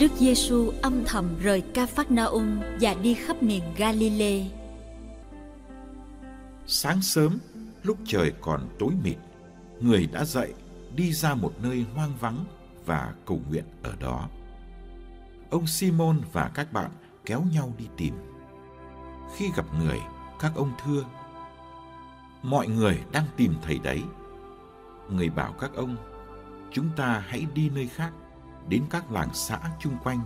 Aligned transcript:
Đức 0.00 0.12
Giêsu 0.16 0.72
âm 0.82 1.04
thầm 1.04 1.38
rời 1.42 1.62
Ca-phác-na-um 1.74 2.60
và 2.80 2.94
đi 2.94 3.14
khắp 3.14 3.42
miền 3.42 3.62
Galilee. 3.76 4.46
Sáng 6.66 7.02
sớm, 7.02 7.38
lúc 7.82 7.98
trời 8.04 8.32
còn 8.40 8.68
tối 8.78 8.92
mịt, 9.04 9.16
người 9.80 10.08
đã 10.12 10.24
dậy 10.24 10.54
đi 10.96 11.12
ra 11.12 11.34
một 11.34 11.52
nơi 11.62 11.84
hoang 11.94 12.12
vắng 12.20 12.44
và 12.86 13.14
cầu 13.26 13.40
nguyện 13.48 13.64
ở 13.82 13.92
đó. 14.00 14.28
Ông 15.50 15.66
Simon 15.66 16.20
và 16.32 16.50
các 16.54 16.72
bạn 16.72 16.90
kéo 17.24 17.42
nhau 17.52 17.72
đi 17.78 17.86
tìm. 17.96 18.14
Khi 19.36 19.50
gặp 19.56 19.66
người, 19.78 19.98
các 20.38 20.52
ông 20.56 20.72
thưa, 20.84 21.04
mọi 22.42 22.68
người 22.68 23.00
đang 23.12 23.26
tìm 23.36 23.54
thầy 23.62 23.78
đấy. 23.78 24.02
Người 25.10 25.30
bảo 25.30 25.52
các 25.52 25.70
ông, 25.74 25.96
chúng 26.72 26.88
ta 26.96 27.24
hãy 27.26 27.46
đi 27.54 27.70
nơi 27.70 27.86
khác, 27.86 28.12
đến 28.68 28.84
các 28.90 29.10
làng 29.10 29.28
xã 29.34 29.60
chung 29.78 29.96
quanh, 30.04 30.20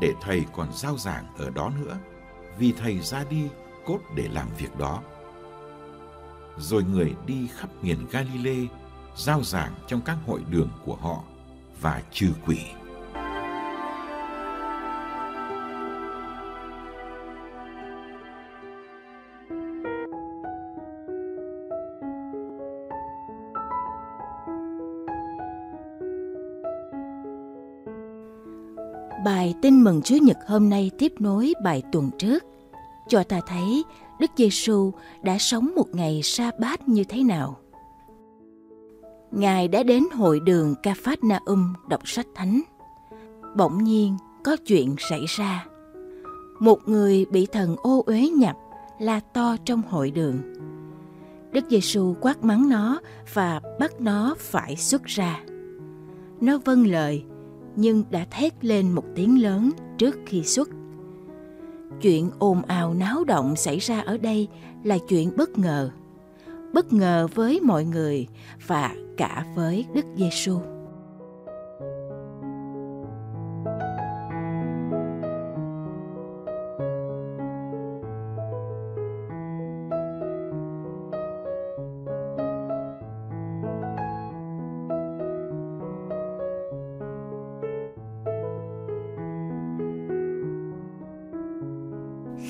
để 0.00 0.14
thầy 0.20 0.44
còn 0.52 0.72
giao 0.72 0.98
giảng 0.98 1.26
ở 1.38 1.50
đó 1.50 1.72
nữa, 1.80 1.98
vì 2.58 2.72
thầy 2.72 2.98
ra 2.98 3.24
đi 3.30 3.48
cốt 3.86 3.98
để 4.16 4.28
làm 4.32 4.48
việc 4.58 4.78
đó. 4.78 5.02
Rồi 6.58 6.84
người 6.84 7.14
đi 7.26 7.48
khắp 7.56 7.68
miền 7.82 8.06
Galilee, 8.10 8.66
giao 9.16 9.42
giảng 9.42 9.74
trong 9.86 10.00
các 10.00 10.16
hội 10.26 10.40
đường 10.50 10.70
của 10.84 10.96
họ 10.96 11.22
và 11.80 12.02
trừ 12.12 12.32
quỷ. 12.46 12.58
Tin 29.62 29.84
mừng 29.84 30.02
Chúa 30.02 30.16
Nhật 30.16 30.38
hôm 30.46 30.68
nay 30.68 30.90
tiếp 30.98 31.12
nối 31.18 31.52
bài 31.64 31.82
tuần 31.92 32.10
trước, 32.18 32.44
cho 33.08 33.22
ta 33.22 33.40
thấy 33.46 33.84
Đức 34.20 34.30
Giêsu 34.36 34.92
đã 35.22 35.38
sống 35.38 35.70
một 35.76 35.86
ngày 35.92 36.20
sa 36.22 36.50
bát 36.60 36.88
như 36.88 37.04
thế 37.04 37.22
nào. 37.22 37.58
Ngài 39.30 39.68
đã 39.68 39.82
đến 39.82 40.04
hội 40.14 40.40
đường 40.40 40.74
Ca 40.82 40.94
Phát 41.04 41.24
Na 41.24 41.40
Um 41.44 41.74
đọc 41.88 42.08
sách 42.08 42.26
thánh. 42.34 42.62
Bỗng 43.56 43.84
nhiên 43.84 44.16
có 44.44 44.56
chuyện 44.66 44.94
xảy 45.10 45.24
ra. 45.26 45.66
Một 46.60 46.78
người 46.86 47.26
bị 47.30 47.46
thần 47.46 47.76
ô 47.82 48.02
uế 48.06 48.28
nhập 48.28 48.56
la 48.98 49.20
to 49.20 49.56
trong 49.64 49.82
hội 49.88 50.10
đường. 50.10 50.38
Đức 51.52 51.64
Giêsu 51.70 52.14
quát 52.20 52.44
mắng 52.44 52.68
nó 52.68 53.00
và 53.34 53.60
bắt 53.80 54.00
nó 54.00 54.34
phải 54.38 54.76
xuất 54.76 55.04
ra. 55.04 55.40
Nó 56.40 56.58
vâng 56.64 56.86
lời 56.86 57.24
nhưng 57.76 58.04
đã 58.10 58.24
thét 58.30 58.64
lên 58.64 58.92
một 58.92 59.04
tiếng 59.14 59.42
lớn 59.42 59.70
trước 59.98 60.18
khi 60.26 60.42
xuất. 60.42 60.68
Chuyện 62.02 62.30
ồn 62.38 62.62
ào 62.62 62.94
náo 62.94 63.24
động 63.24 63.56
xảy 63.56 63.78
ra 63.78 64.00
ở 64.00 64.18
đây 64.18 64.48
là 64.84 64.98
chuyện 65.08 65.30
bất 65.36 65.58
ngờ. 65.58 65.90
Bất 66.72 66.92
ngờ 66.92 67.28
với 67.34 67.60
mọi 67.60 67.84
người 67.84 68.26
và 68.66 68.94
cả 69.16 69.46
với 69.54 69.84
Đức 69.94 70.04
Giêsu. 70.16 70.58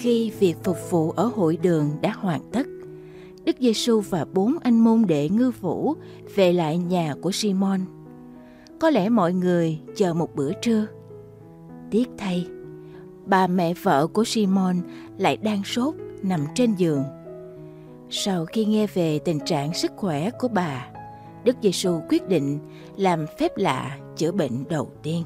Khi 0.02 0.32
việc 0.38 0.54
phục 0.62 0.90
vụ 0.90 1.10
ở 1.10 1.30
hội 1.34 1.58
đường 1.62 1.90
đã 2.00 2.12
hoàn 2.12 2.40
tất, 2.52 2.66
Đức 3.44 3.56
Giêsu 3.60 4.00
và 4.00 4.24
bốn 4.34 4.56
anh 4.62 4.80
môn 4.80 5.04
đệ 5.06 5.28
ngư 5.28 5.50
phủ 5.50 5.94
về 6.34 6.52
lại 6.52 6.78
nhà 6.78 7.14
của 7.22 7.30
Simon. 7.32 7.80
Có 8.80 8.90
lẽ 8.90 9.08
mọi 9.08 9.32
người 9.32 9.78
chờ 9.96 10.14
một 10.14 10.34
bữa 10.34 10.52
trưa. 10.62 10.86
Tiếc 11.90 12.08
thay, 12.18 12.46
bà 13.26 13.46
mẹ 13.46 13.74
vợ 13.74 14.06
của 14.06 14.24
Simon 14.24 14.76
lại 15.18 15.36
đang 15.36 15.64
sốt 15.64 15.94
nằm 16.22 16.40
trên 16.54 16.74
giường. 16.74 17.04
Sau 18.10 18.44
khi 18.44 18.64
nghe 18.64 18.86
về 18.86 19.18
tình 19.18 19.38
trạng 19.46 19.74
sức 19.74 19.92
khỏe 19.96 20.30
của 20.30 20.48
bà, 20.48 20.86
Đức 21.44 21.56
Giêsu 21.62 22.00
quyết 22.08 22.28
định 22.28 22.58
làm 22.96 23.26
phép 23.38 23.56
lạ 23.56 23.98
chữa 24.16 24.32
bệnh 24.32 24.64
đầu 24.68 24.90
tiên. 25.02 25.24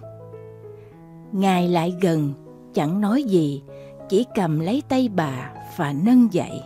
Ngài 1.33 1.69
lại 1.69 1.95
gần, 2.01 2.33
chẳng 2.75 3.01
nói 3.01 3.23
gì, 3.23 3.63
chỉ 4.09 4.25
cầm 4.34 4.61
lấy 4.61 4.83
tay 4.89 5.09
bà 5.09 5.53
và 5.77 5.94
nâng 6.05 6.33
dậy. 6.33 6.62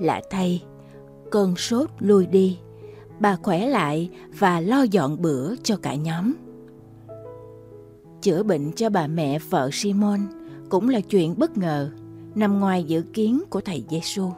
Lạ 0.00 0.20
thay, 0.30 0.62
cơn 1.30 1.56
sốt 1.56 1.90
lui 1.98 2.26
đi, 2.26 2.58
bà 3.20 3.36
khỏe 3.36 3.66
lại 3.66 4.10
và 4.38 4.60
lo 4.60 4.82
dọn 4.82 5.22
bữa 5.22 5.56
cho 5.56 5.76
cả 5.76 5.94
nhóm. 5.94 6.34
Chữa 8.22 8.42
bệnh 8.42 8.72
cho 8.72 8.90
bà 8.90 9.06
mẹ 9.06 9.38
vợ 9.38 9.70
Simon 9.72 10.20
cũng 10.70 10.88
là 10.88 11.00
chuyện 11.00 11.34
bất 11.38 11.58
ngờ, 11.58 11.90
nằm 12.34 12.60
ngoài 12.60 12.84
dự 12.84 13.02
kiến 13.02 13.42
của 13.50 13.60
thầy 13.60 13.84
Giêsu. 13.90 14.30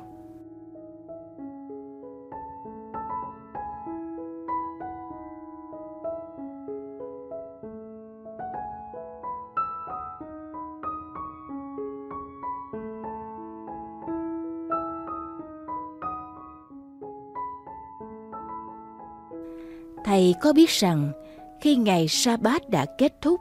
Thầy 20.07 20.35
có 20.41 20.53
biết 20.53 20.71
rằng 20.71 21.13
khi 21.61 21.77
ngày 21.77 22.09
sa 22.09 22.37
bát 22.37 22.69
đã 22.69 22.87
kết 22.99 23.21
thúc 23.21 23.41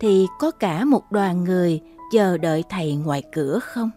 thì 0.00 0.26
có 0.38 0.50
cả 0.50 0.84
một 0.84 1.12
đoàn 1.12 1.44
người 1.44 1.80
chờ 2.12 2.38
đợi 2.38 2.64
thầy 2.68 2.96
ngoài 2.96 3.22
cửa 3.32 3.58
không? 3.58 3.90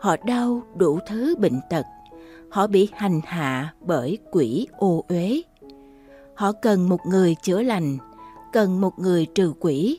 Họ 0.00 0.16
đau 0.26 0.62
đủ 0.76 0.98
thứ 1.06 1.36
bệnh 1.38 1.60
tật, 1.70 1.86
họ 2.50 2.66
bị 2.66 2.88
hành 2.92 3.20
hạ 3.24 3.74
bởi 3.80 4.18
quỷ 4.32 4.66
ô 4.76 5.04
uế. 5.08 5.42
Họ 6.34 6.52
cần 6.52 6.88
một 6.88 7.00
người 7.06 7.34
chữa 7.42 7.62
lành, 7.62 7.98
cần 8.52 8.80
một 8.80 8.98
người 8.98 9.26
trừ 9.34 9.52
quỷ. 9.60 9.98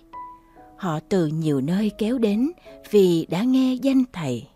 Họ 0.75 1.00
từ 1.09 1.28
nhiều 1.28 1.62
nơi 1.62 1.91
kéo 1.97 2.17
đến 2.17 2.52
vì 2.91 3.25
đã 3.29 3.44
nghe 3.44 3.73
danh 3.73 4.03
thầy. 4.13 4.47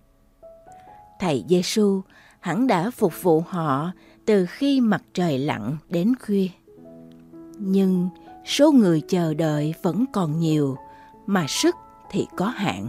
Thầy 1.19 1.45
Giêsu 1.47 2.01
hẳn 2.39 2.67
đã 2.67 2.91
phục 2.91 3.23
vụ 3.23 3.43
họ 3.47 3.91
từ 4.29 4.45
khi 4.45 4.81
mặt 4.81 5.03
trời 5.13 5.37
lặn 5.37 5.77
đến 5.89 6.13
khuya. 6.25 6.47
Nhưng 7.57 8.09
số 8.45 8.71
người 8.71 9.01
chờ 9.01 9.33
đợi 9.33 9.73
vẫn 9.81 10.05
còn 10.13 10.39
nhiều, 10.39 10.77
mà 11.25 11.45
sức 11.47 11.75
thì 12.11 12.27
có 12.37 12.45
hạn. 12.45 12.87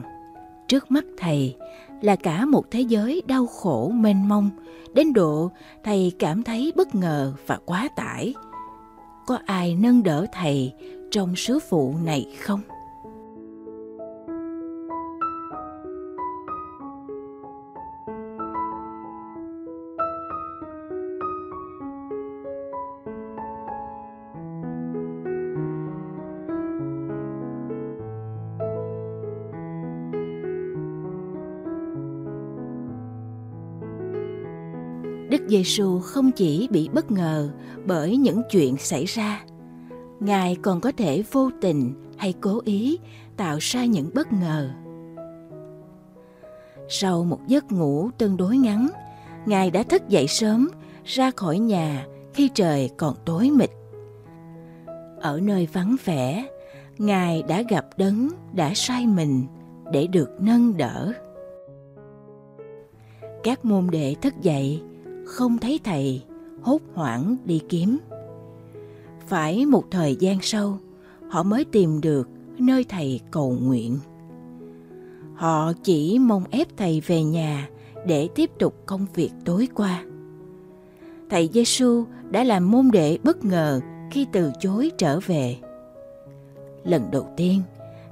Trước 0.68 0.90
mắt 0.90 1.04
thầy 1.18 1.56
là 2.02 2.16
cả 2.16 2.44
một 2.44 2.70
thế 2.70 2.80
giới 2.80 3.22
đau 3.26 3.46
khổ 3.46 3.88
mênh 3.88 4.28
mông, 4.28 4.50
đến 4.94 5.12
độ 5.12 5.50
thầy 5.84 6.12
cảm 6.18 6.42
thấy 6.42 6.72
bất 6.76 6.94
ngờ 6.94 7.32
và 7.46 7.58
quá 7.66 7.88
tải. 7.96 8.34
Có 9.26 9.38
ai 9.46 9.76
nâng 9.76 10.02
đỡ 10.02 10.26
thầy 10.32 10.72
trong 11.10 11.36
sứ 11.36 11.58
phụ 11.70 11.94
này 12.04 12.36
không? 12.40 12.60
Giêsu 35.50 36.00
không 36.00 36.30
chỉ 36.32 36.68
bị 36.70 36.88
bất 36.92 37.10
ngờ 37.10 37.50
bởi 37.86 38.16
những 38.16 38.42
chuyện 38.50 38.76
xảy 38.76 39.04
ra, 39.04 39.44
Ngài 40.20 40.56
còn 40.62 40.80
có 40.80 40.92
thể 40.96 41.22
vô 41.32 41.50
tình 41.60 41.94
hay 42.16 42.34
cố 42.40 42.60
ý 42.64 42.98
tạo 43.36 43.56
ra 43.60 43.84
những 43.84 44.10
bất 44.14 44.32
ngờ. 44.32 44.70
Sau 46.88 47.24
một 47.24 47.40
giấc 47.46 47.72
ngủ 47.72 48.10
tương 48.18 48.36
đối 48.36 48.56
ngắn, 48.56 48.88
Ngài 49.46 49.70
đã 49.70 49.82
thức 49.82 50.08
dậy 50.08 50.26
sớm 50.28 50.68
ra 51.04 51.30
khỏi 51.30 51.58
nhà 51.58 52.06
khi 52.34 52.50
trời 52.54 52.90
còn 52.96 53.14
tối 53.24 53.50
mịt. 53.50 53.70
Ở 55.20 55.40
nơi 55.42 55.68
vắng 55.72 55.96
vẻ, 56.04 56.46
Ngài 56.98 57.42
đã 57.42 57.62
gặp 57.62 57.86
đấng 57.96 58.28
đã 58.52 58.72
sai 58.74 59.06
mình 59.06 59.46
để 59.92 60.06
được 60.06 60.30
nâng 60.40 60.76
đỡ. 60.76 61.12
Các 63.42 63.64
môn 63.64 63.86
đệ 63.90 64.14
thức 64.22 64.34
dậy 64.42 64.82
không 65.30 65.58
thấy 65.58 65.80
thầy, 65.84 66.22
hốt 66.62 66.80
hoảng 66.94 67.36
đi 67.44 67.60
kiếm. 67.68 67.98
Phải 69.28 69.66
một 69.66 69.84
thời 69.90 70.16
gian 70.16 70.38
sau, 70.42 70.78
họ 71.28 71.42
mới 71.42 71.64
tìm 71.64 72.00
được 72.00 72.28
nơi 72.58 72.84
thầy 72.84 73.20
cầu 73.30 73.56
nguyện. 73.62 73.98
Họ 75.34 75.72
chỉ 75.82 76.18
mong 76.18 76.44
ép 76.50 76.68
thầy 76.76 77.02
về 77.06 77.22
nhà 77.22 77.68
để 78.06 78.28
tiếp 78.34 78.50
tục 78.58 78.74
công 78.86 79.06
việc 79.14 79.30
tối 79.44 79.68
qua. 79.74 80.04
Thầy 81.30 81.50
Giêsu 81.52 82.04
đã 82.30 82.44
làm 82.44 82.70
môn 82.70 82.90
đệ 82.92 83.18
bất 83.22 83.44
ngờ 83.44 83.80
khi 84.10 84.26
từ 84.32 84.52
chối 84.60 84.90
trở 84.98 85.20
về. 85.26 85.56
Lần 86.84 87.10
đầu 87.12 87.26
tiên, 87.36 87.62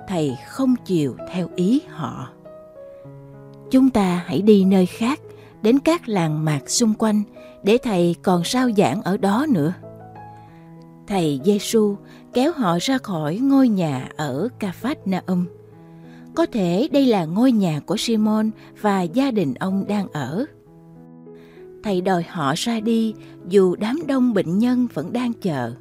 thầy 0.09 0.37
không 0.49 0.75
chịu 0.85 1.17
theo 1.33 1.49
ý 1.57 1.81
họ. 1.89 2.29
Chúng 3.71 3.91
ta 3.91 4.23
hãy 4.27 4.43
đi 4.43 4.65
nơi 4.65 4.87
khác, 4.87 5.21
đến 5.63 5.79
các 5.79 6.09
làng 6.09 6.45
mạc 6.45 6.71
xung 6.71 6.95
quanh 6.95 7.23
để 7.63 7.79
thầy 7.83 8.17
còn 8.23 8.45
sao 8.45 8.71
giảng 8.77 9.03
ở 9.03 9.17
đó 9.17 9.47
nữa. 9.49 9.73
Thầy 11.07 11.41
Giêsu 11.45 11.97
kéo 12.33 12.53
họ 12.57 12.79
ra 12.81 12.99
khỏi 12.99 13.37
ngôi 13.37 13.69
nhà 13.69 14.09
ở 14.17 14.49
Capernaum. 14.59 15.47
Có 16.35 16.47
thể 16.47 16.89
đây 16.93 17.07
là 17.07 17.25
ngôi 17.25 17.53
nhà 17.53 17.81
của 17.87 17.97
Simon 17.99 18.51
và 18.81 19.03
gia 19.03 19.31
đình 19.31 19.55
ông 19.55 19.85
đang 19.89 20.09
ở. 20.13 20.45
Thầy 21.83 22.01
đòi 22.01 22.23
họ 22.29 22.55
ra 22.57 22.81
đi 22.81 23.15
dù 23.49 23.77
đám 23.77 24.01
đông 24.07 24.35
bệnh 24.35 24.59
nhân 24.59 24.87
vẫn 24.95 25.13
đang 25.13 25.33
chờ. 25.33 25.73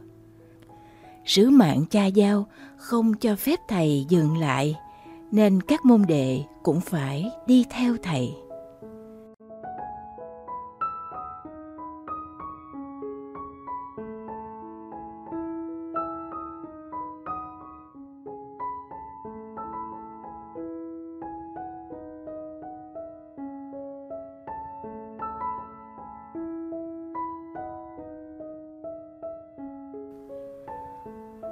Sứ 1.26 1.50
mạng 1.50 1.86
cha 1.90 2.06
giao 2.06 2.48
không 2.78 3.14
cho 3.14 3.36
phép 3.36 3.60
thầy 3.68 4.06
dừng 4.10 4.38
lại, 4.38 4.76
nên 5.32 5.62
các 5.62 5.86
môn 5.86 6.06
đệ 6.08 6.42
cũng 6.64 6.82
phải 6.82 7.32
đi 7.48 7.66
theo 7.70 7.96
thầy. 8.04 8.34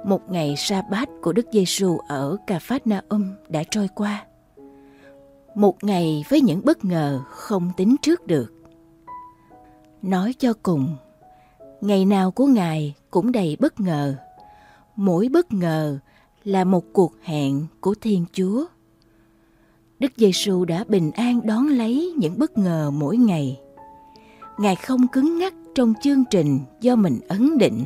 Một 0.06 0.30
ngày 0.30 0.54
sa 0.56 0.82
bát 0.82 1.08
của 1.22 1.32
Đức 1.32 1.46
Giêsu 1.52 1.98
ở 2.08 2.36
Cà 2.46 2.58
Phát 2.58 2.86
Na 2.86 3.02
Um 3.08 3.34
đã 3.48 3.62
trôi 3.70 3.88
qua. 3.94 4.26
Một 5.54 5.84
ngày 5.84 6.24
với 6.28 6.40
những 6.40 6.60
bất 6.64 6.84
ngờ 6.84 7.20
không 7.30 7.72
tính 7.76 7.96
trước 8.02 8.26
được. 8.26 8.52
Nói 10.02 10.34
cho 10.38 10.52
cùng, 10.62 10.96
ngày 11.80 12.04
nào 12.04 12.30
của 12.30 12.46
Ngài 12.46 12.94
cũng 13.10 13.32
đầy 13.32 13.56
bất 13.60 13.80
ngờ. 13.80 14.14
Mỗi 14.96 15.28
bất 15.28 15.52
ngờ 15.52 15.98
là 16.44 16.64
một 16.64 16.84
cuộc 16.92 17.12
hẹn 17.22 17.66
của 17.80 17.94
Thiên 18.00 18.24
Chúa. 18.32 18.64
Đức 19.98 20.12
Giêsu 20.16 20.64
đã 20.64 20.84
bình 20.88 21.10
an 21.10 21.40
đón 21.46 21.66
lấy 21.66 22.14
những 22.18 22.38
bất 22.38 22.58
ngờ 22.58 22.90
mỗi 22.94 23.16
ngày. 23.16 23.60
Ngài 24.58 24.76
không 24.76 25.08
cứng 25.08 25.38
ngắc 25.38 25.54
trong 25.74 25.94
chương 26.02 26.24
trình 26.30 26.60
do 26.80 26.96
mình 26.96 27.20
ấn 27.28 27.58
định. 27.58 27.84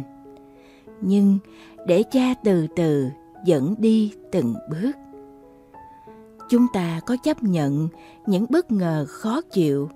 Nhưng 1.01 1.39
để 1.87 2.03
cha 2.03 2.35
từ 2.45 2.67
từ 2.77 3.09
dẫn 3.45 3.75
đi 3.79 4.13
từng 4.33 4.55
bước. 4.71 4.93
Chúng 6.49 6.67
ta 6.73 7.01
có 7.07 7.17
chấp 7.25 7.43
nhận 7.43 7.89
những 8.27 8.47
bất 8.49 8.71
ngờ 8.71 9.07
khó 9.09 9.41
chịu, 9.53 9.91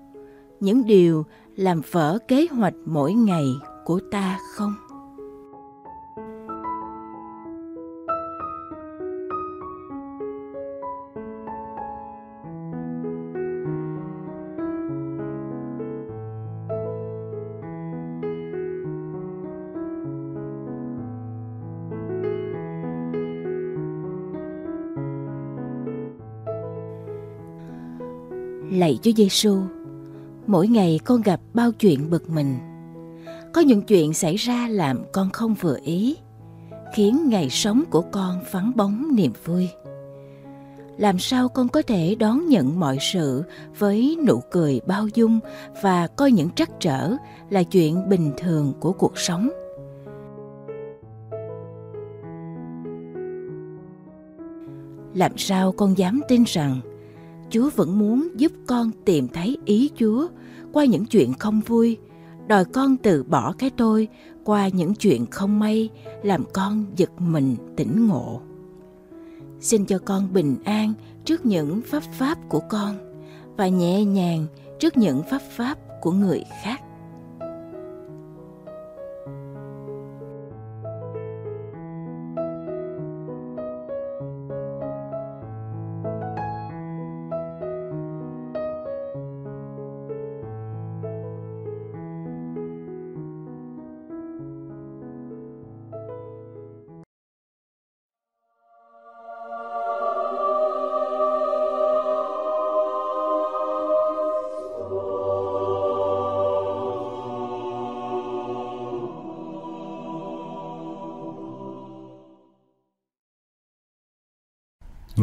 những 0.59 0.85
điều 0.85 1.25
làm 1.55 1.81
vỡ 1.91 2.17
kế 2.27 2.47
hoạch 2.51 2.73
mỗi 2.85 3.13
ngày 3.13 3.45
của 3.85 3.99
ta 4.11 4.39
không? 4.53 4.73
Lạy 28.75 28.99
Chúa 29.01 29.11
Giêsu, 29.17 29.57
mỗi 30.47 30.67
ngày 30.67 30.99
con 31.05 31.21
gặp 31.21 31.39
bao 31.53 31.71
chuyện 31.71 32.09
bực 32.09 32.29
mình. 32.29 32.57
Có 33.53 33.61
những 33.61 33.81
chuyện 33.81 34.13
xảy 34.13 34.35
ra 34.35 34.67
làm 34.67 35.03
con 35.13 35.29
không 35.29 35.53
vừa 35.53 35.77
ý, 35.83 36.17
khiến 36.95 37.29
ngày 37.29 37.49
sống 37.49 37.83
của 37.89 38.01
con 38.01 38.39
vắng 38.51 38.71
bóng 38.75 39.15
niềm 39.15 39.31
vui. 39.45 39.69
Làm 40.97 41.19
sao 41.19 41.49
con 41.49 41.67
có 41.67 41.81
thể 41.81 42.15
đón 42.15 42.47
nhận 42.47 42.79
mọi 42.79 42.97
sự 43.01 43.43
với 43.79 44.17
nụ 44.27 44.41
cười 44.51 44.81
bao 44.87 45.07
dung 45.13 45.39
và 45.81 46.07
coi 46.07 46.31
những 46.31 46.49
trắc 46.49 46.69
trở 46.79 47.11
là 47.49 47.63
chuyện 47.63 48.09
bình 48.09 48.31
thường 48.37 48.73
của 48.79 48.91
cuộc 48.91 49.17
sống? 49.17 49.49
Làm 55.13 55.37
sao 55.37 55.71
con 55.71 55.97
dám 55.97 56.21
tin 56.27 56.43
rằng 56.47 56.79
Chúa 57.55 57.69
vẫn 57.75 57.99
muốn 57.99 58.27
giúp 58.35 58.51
con 58.67 58.91
tìm 59.05 59.27
thấy 59.27 59.57
ý 59.65 59.89
Chúa 59.99 60.27
qua 60.73 60.85
những 60.85 61.05
chuyện 61.05 61.33
không 61.33 61.61
vui, 61.61 61.97
đòi 62.47 62.65
con 62.65 62.97
từ 62.97 63.23
bỏ 63.23 63.53
cái 63.57 63.69
tôi 63.69 64.07
qua 64.43 64.67
những 64.67 64.95
chuyện 64.95 65.25
không 65.25 65.59
may 65.59 65.89
làm 66.23 66.43
con 66.53 66.85
giật 66.95 67.21
mình 67.21 67.55
tỉnh 67.75 68.07
ngộ. 68.07 68.41
Xin 69.59 69.85
cho 69.85 69.99
con 69.99 70.33
bình 70.33 70.55
an 70.65 70.93
trước 71.25 71.45
những 71.45 71.81
pháp 71.81 72.03
pháp 72.03 72.37
của 72.49 72.61
con 72.69 72.95
và 73.57 73.67
nhẹ 73.67 74.05
nhàng 74.05 74.45
trước 74.79 74.97
những 74.97 75.21
pháp 75.29 75.41
pháp 75.41 75.77
của 76.01 76.11
người 76.11 76.43
khác. 76.63 76.81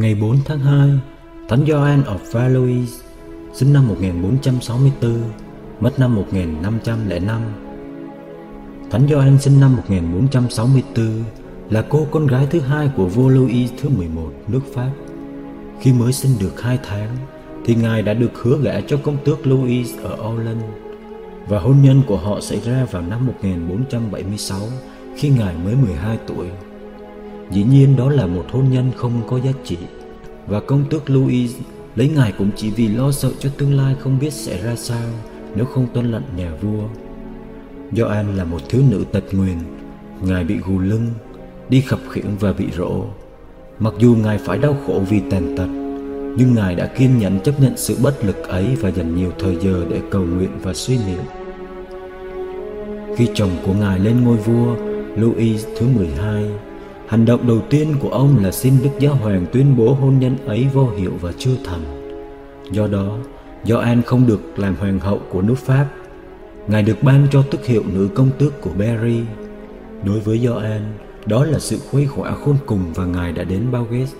Ngày 0.02 0.14
4 0.14 0.36
tháng 0.44 0.58
2, 0.58 0.90
Thánh 1.48 1.66
Gioan 1.66 2.02
of 2.02 2.18
Valois, 2.32 3.00
sinh 3.52 3.72
năm 3.72 3.88
1464, 3.88 5.18
mất 5.80 5.98
năm 5.98 6.14
1505. 6.14 7.40
Thánh 8.90 9.08
Gioan 9.08 9.38
sinh 9.38 9.60
năm 9.60 9.76
1464 9.76 11.24
là 11.70 11.82
cô 11.88 12.06
con 12.10 12.26
gái 12.26 12.46
thứ 12.50 12.60
hai 12.60 12.90
của 12.96 13.06
vua 13.06 13.28
Louis 13.28 13.70
thứ 13.82 13.88
11 13.88 14.32
nước 14.48 14.60
Pháp. 14.74 14.90
Khi 15.80 15.92
mới 15.92 16.12
sinh 16.12 16.32
được 16.40 16.62
hai 16.62 16.78
tháng, 16.88 17.16
thì 17.64 17.74
ngài 17.74 18.02
đã 18.02 18.14
được 18.14 18.42
hứa 18.42 18.58
gả 18.62 18.80
cho 18.80 18.96
công 18.96 19.16
tước 19.24 19.46
Louis 19.46 19.98
ở 20.02 20.30
Orleans 20.32 20.64
và 21.48 21.58
hôn 21.58 21.76
nhân 21.82 22.02
của 22.06 22.16
họ 22.16 22.40
xảy 22.40 22.60
ra 22.60 22.86
vào 22.90 23.02
năm 23.02 23.26
1476 23.26 24.60
khi 25.16 25.28
ngài 25.28 25.54
mới 25.64 25.74
12 25.74 26.18
tuổi. 26.26 26.46
Dĩ 27.52 27.62
nhiên 27.62 27.96
đó 27.96 28.10
là 28.10 28.26
một 28.26 28.44
hôn 28.50 28.70
nhân 28.70 28.90
không 28.96 29.22
có 29.28 29.40
giá 29.40 29.50
trị. 29.64 29.76
Và 30.46 30.60
công 30.60 30.84
tước 30.90 31.10
Louis 31.10 31.56
lấy 31.96 32.08
ngài 32.08 32.32
cũng 32.38 32.50
chỉ 32.56 32.70
vì 32.70 32.88
lo 32.88 33.12
sợ 33.12 33.30
cho 33.38 33.50
tương 33.58 33.74
lai 33.74 33.96
không 34.00 34.18
biết 34.18 34.32
sẽ 34.32 34.62
ra 34.62 34.76
sao 34.76 35.08
Nếu 35.54 35.64
không 35.64 35.86
tuân 35.94 36.12
lệnh 36.12 36.22
nhà 36.36 36.52
vua. 36.60 36.82
Gioan 37.92 38.36
là 38.36 38.44
một 38.44 38.60
thiếu 38.68 38.82
nữ 38.90 39.04
tật 39.12 39.24
nguyền 39.32 39.56
Ngài 40.22 40.44
bị 40.44 40.56
gù 40.56 40.78
lưng, 40.78 41.06
đi 41.68 41.80
khập 41.80 41.98
khiễng 42.10 42.36
và 42.40 42.52
bị 42.52 42.66
rỗ. 42.76 43.04
Mặc 43.78 43.94
dù 43.98 44.16
ngài 44.22 44.38
phải 44.38 44.58
đau 44.58 44.76
khổ 44.86 45.02
vì 45.08 45.20
tàn 45.30 45.56
tật 45.56 45.68
Nhưng 46.36 46.54
ngài 46.54 46.74
đã 46.74 46.86
kiên 46.86 47.18
nhẫn 47.18 47.40
chấp 47.40 47.60
nhận 47.60 47.76
sự 47.76 47.96
bất 48.02 48.24
lực 48.24 48.48
ấy 48.48 48.76
Và 48.80 48.90
dành 48.90 49.16
nhiều 49.16 49.32
thời 49.38 49.56
giờ 49.56 49.86
để 49.90 50.00
cầu 50.10 50.22
nguyện 50.22 50.50
và 50.62 50.74
suy 50.74 50.96
niệm. 50.96 51.22
Khi 53.16 53.28
chồng 53.34 53.50
của 53.66 53.74
ngài 53.74 53.98
lên 53.98 54.24
ngôi 54.24 54.36
vua 54.36 54.76
Louis 55.16 55.66
thứ 55.78 55.86
12 55.96 56.44
Hành 57.12 57.24
động 57.24 57.46
đầu 57.46 57.60
tiên 57.70 57.94
của 58.00 58.08
ông 58.08 58.44
là 58.44 58.52
xin 58.52 58.74
Đức 58.82 58.90
Giáo 58.98 59.14
Hoàng 59.14 59.46
tuyên 59.52 59.76
bố 59.76 59.94
hôn 59.94 60.18
nhân 60.18 60.36
ấy 60.46 60.66
vô 60.72 60.90
hiệu 60.90 61.12
và 61.20 61.32
chưa 61.38 61.56
thành. 61.64 62.12
Do 62.70 62.86
đó, 62.86 63.18
Gioan 63.64 64.02
không 64.02 64.26
được 64.26 64.40
làm 64.56 64.76
hoàng 64.76 64.98
hậu 64.98 65.20
của 65.30 65.42
nước 65.42 65.58
Pháp. 65.58 65.86
Ngài 66.68 66.82
được 66.82 67.02
ban 67.02 67.26
cho 67.30 67.42
tước 67.42 67.66
hiệu 67.66 67.82
nữ 67.94 68.08
công 68.14 68.30
tước 68.38 68.60
của 68.60 68.70
Berry. 68.78 69.20
Đối 70.04 70.20
với 70.20 70.38
Gioan, 70.38 70.80
Đó 71.26 71.44
là 71.44 71.58
sự 71.58 71.78
khuây 71.90 72.06
khỏa 72.06 72.34
khôn 72.34 72.56
cùng 72.66 72.92
và 72.94 73.04
Ngài 73.04 73.32
đã 73.32 73.44
đến 73.44 73.72
Baugés. 73.72 74.12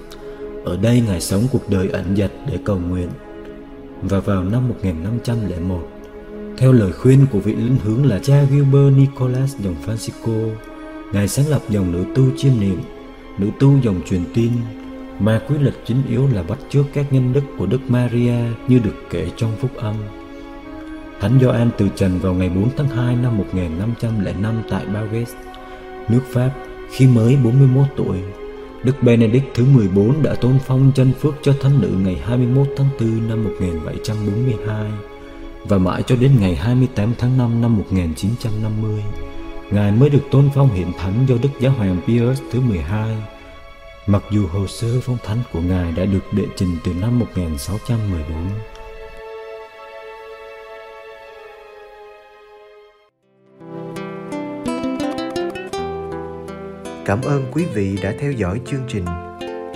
Ở 0.64 0.76
đây 0.76 1.02
Ngài 1.06 1.20
sống 1.20 1.42
cuộc 1.52 1.70
đời 1.70 1.88
ẩn 1.88 2.16
dật 2.16 2.32
để 2.46 2.58
cầu 2.64 2.78
nguyện. 2.78 3.08
Và 4.02 4.20
vào 4.20 4.44
năm 4.44 4.68
1501, 4.68 5.88
theo 6.58 6.72
lời 6.72 6.92
khuyên 6.92 7.26
của 7.32 7.38
vị 7.38 7.54
linh 7.54 7.76
hướng 7.84 8.06
là 8.06 8.18
cha 8.18 8.44
Gilbert 8.50 8.96
Nicholas 8.96 9.56
dòng 9.58 9.76
Francisco, 9.86 10.50
Ngài 11.12 11.28
sáng 11.28 11.48
lập 11.48 11.62
dòng 11.68 11.92
nữ 11.92 12.04
tu 12.14 12.24
chiêm 12.36 12.52
niệm, 12.60 12.80
nữ 13.38 13.50
tu 13.60 13.78
dòng 13.82 14.00
truyền 14.06 14.24
tin, 14.34 14.52
mà 15.18 15.40
quy 15.48 15.58
lực 15.58 15.74
chính 15.86 16.02
yếu 16.08 16.28
là 16.32 16.42
bắt 16.42 16.58
chước 16.70 16.86
các 16.94 17.12
nhân 17.12 17.32
đức 17.32 17.42
của 17.58 17.66
Đức 17.66 17.80
Maria 17.88 18.34
như 18.68 18.78
được 18.78 18.94
kể 19.10 19.30
trong 19.36 19.56
phúc 19.60 19.70
âm. 19.76 19.94
Thánh 21.20 21.38
Gioan 21.40 21.70
từ 21.78 21.88
trần 21.96 22.18
vào 22.18 22.34
ngày 22.34 22.48
4 22.48 22.68
tháng 22.76 22.88
2 22.88 23.16
năm 23.16 23.38
1505 23.38 24.62
tại 24.70 24.86
Bages, 24.86 25.34
nước 26.08 26.22
Pháp 26.32 26.50
khi 26.90 27.06
mới 27.06 27.36
41 27.44 27.86
tuổi. 27.96 28.18
Đức 28.84 29.02
Benedict 29.02 29.54
thứ 29.54 29.64
14 29.64 30.22
đã 30.22 30.34
tôn 30.34 30.58
phong 30.66 30.92
chân 30.94 31.12
phước 31.20 31.34
cho 31.42 31.54
thánh 31.60 31.80
nữ 31.80 31.90
ngày 32.04 32.16
21 32.26 32.68
tháng 32.76 32.88
4 33.00 33.28
năm 33.28 33.44
1742 33.44 34.90
và 35.64 35.78
mãi 35.78 36.02
cho 36.06 36.16
đến 36.16 36.30
ngày 36.40 36.56
28 36.56 37.12
tháng 37.18 37.38
5 37.38 37.60
năm 37.60 37.76
1950, 37.76 39.02
Ngài 39.72 39.92
mới 39.92 40.10
được 40.10 40.22
tôn 40.30 40.50
phong 40.54 40.68
hiện 40.68 40.92
thánh 40.98 41.26
do 41.28 41.34
Đức 41.42 41.48
Giáo 41.60 41.72
hoàng 41.72 41.96
Pius 42.06 42.40
thứ 42.52 42.60
12 42.60 43.16
mặc 44.06 44.22
dù 44.30 44.46
hồ 44.46 44.66
sơ 44.66 45.00
phong 45.02 45.16
thánh 45.24 45.38
của 45.52 45.60
Ngài 45.60 45.92
đã 45.92 46.04
được 46.04 46.32
đệ 46.32 46.44
trình 46.56 46.76
từ 46.84 46.94
năm 47.00 47.18
1614. 47.18 48.26
Cảm 57.04 57.22
ơn 57.22 57.44
quý 57.52 57.64
vị 57.74 57.98
đã 58.02 58.14
theo 58.20 58.32
dõi 58.32 58.60
chương 58.66 58.84
trình. 58.88 59.04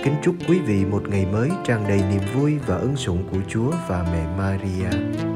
Kính 0.03 0.15
chúc 0.23 0.35
quý 0.47 0.59
vị 0.59 0.85
một 0.85 1.09
ngày 1.09 1.25
mới 1.25 1.49
tràn 1.65 1.83
đầy 1.87 2.01
niềm 2.09 2.21
vui 2.35 2.53
và 2.67 2.75
ân 2.75 2.95
sủng 2.95 3.23
của 3.31 3.39
Chúa 3.49 3.71
và 3.87 4.05
mẹ 4.11 4.37
Maria. 4.37 5.26